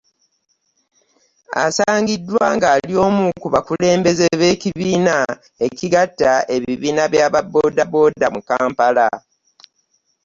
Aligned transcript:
Asangiddwa 1.63 2.45
ng'ali 2.55 2.93
omu 3.05 3.25
ku 3.41 3.47
bakulembeze 3.53 4.27
b”ekibiina 4.39 5.15
ekigatta 5.67 6.31
ebibiina 6.55 7.03
bya 7.13 7.27
bodaboda 7.53 8.25
mu 8.35 8.41
Kampala. 8.49 9.07